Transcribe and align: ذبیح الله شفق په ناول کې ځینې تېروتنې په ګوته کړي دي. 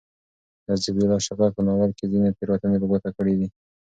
ذبیح 0.83 1.03
الله 1.05 1.19
شفق 1.27 1.49
په 1.55 1.61
ناول 1.67 1.91
کې 1.97 2.05
ځینې 2.11 2.29
تېروتنې 2.37 2.77
په 2.81 2.87
ګوته 2.91 3.09
کړي 3.17 3.33
دي. 3.39 3.47